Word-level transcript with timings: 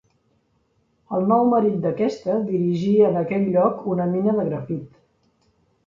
El 1.17 1.27
nou 1.33 1.45
marit 1.51 1.77
d'aquesta 1.85 2.39
dirigia 2.49 3.13
en 3.13 3.23
aquell 3.25 3.47
lloc 3.59 3.87
una 3.97 4.11
mina 4.19 4.39
de 4.43 4.51
grafit. 4.53 5.03